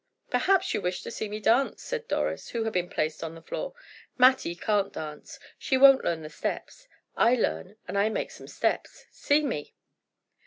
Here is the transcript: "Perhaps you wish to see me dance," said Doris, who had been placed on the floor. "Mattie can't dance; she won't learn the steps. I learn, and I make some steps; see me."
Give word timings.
"Perhaps 0.31 0.73
you 0.73 0.81
wish 0.81 1.03
to 1.03 1.11
see 1.11 1.29
me 1.29 1.39
dance," 1.39 1.83
said 1.83 2.07
Doris, 2.07 2.47
who 2.49 2.63
had 2.63 2.73
been 2.73 2.89
placed 2.89 3.23
on 3.23 3.35
the 3.35 3.41
floor. 3.43 3.75
"Mattie 4.17 4.55
can't 4.55 4.91
dance; 4.91 5.37
she 5.59 5.77
won't 5.77 6.03
learn 6.03 6.23
the 6.23 6.29
steps. 6.31 6.87
I 7.15 7.35
learn, 7.35 7.75
and 7.87 7.95
I 7.95 8.09
make 8.09 8.31
some 8.31 8.47
steps; 8.47 9.05
see 9.11 9.43
me." 9.43 9.75